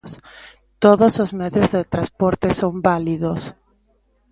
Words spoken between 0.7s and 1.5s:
Todos os